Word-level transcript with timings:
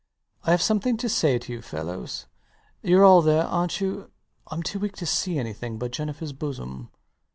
I 0.43 0.49
have 0.49 0.63
something 0.63 0.97
to 0.97 1.07
say 1.07 1.37
to 1.37 1.53
you 1.53 1.61
fellows. 1.61 2.25
Youre 2.81 3.03
all 3.05 3.21
there, 3.21 3.43
arnt 3.45 3.79
you? 3.79 4.09
I'm 4.47 4.63
too 4.63 4.79
weak 4.79 4.95
to 4.95 5.05
see 5.05 5.37
anything 5.37 5.77
but 5.77 5.91
Jennifer's 5.91 6.33
bosom. 6.33 6.89